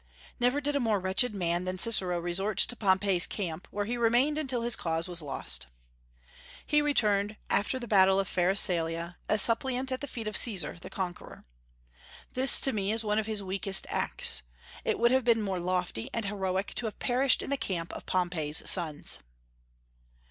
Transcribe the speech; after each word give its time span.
Never 0.39 0.59
did 0.59 0.75
a 0.75 0.79
more 0.79 0.99
wretched 0.99 1.35
man 1.35 1.63
than 1.65 1.77
Cicero 1.77 2.17
resort 2.17 2.57
to 2.57 2.75
Pompey's 2.75 3.27
camp, 3.27 3.67
where 3.69 3.85
he 3.85 3.97
remained 3.97 4.35
until 4.39 4.63
his 4.63 4.75
cause 4.75 5.07
was 5.07 5.21
lost. 5.21 5.67
He 6.65 6.81
returned, 6.81 7.35
after 7.51 7.77
the 7.77 7.87
battle 7.87 8.19
of 8.19 8.27
Pharsalia, 8.27 9.17
a 9.29 9.37
suppliant 9.37 9.91
at 9.91 10.01
the 10.01 10.07
feet 10.07 10.27
of 10.27 10.35
Caesar, 10.35 10.79
the 10.81 10.89
conqueror. 10.89 11.45
This, 12.33 12.59
to 12.61 12.73
me, 12.73 12.91
is 12.91 13.03
one 13.03 13.19
of 13.19 13.27
his 13.27 13.43
weakest 13.43 13.85
acts. 13.91 14.41
It 14.83 14.97
would 14.97 15.11
have 15.11 15.23
been 15.23 15.43
more 15.43 15.59
lofty 15.59 16.09
and 16.15 16.25
heroic 16.25 16.73
to 16.77 16.87
have 16.87 16.97
perished 16.97 17.43
in 17.43 17.51
the 17.51 17.55
camp 17.55 17.93
of 17.93 18.07
Pompey's 18.07 18.67
sons. 18.67 19.19